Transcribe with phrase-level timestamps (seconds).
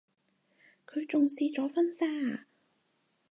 [0.87, 2.47] 佢仲試咗婚紗啊